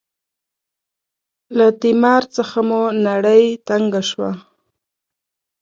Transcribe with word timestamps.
له 1.57 1.67
تیمار 1.81 2.23
څخه 2.35 2.57
مو 2.67 2.81
نړۍ 3.07 3.43
تنګه 3.67 4.01
شوه. 4.09 4.31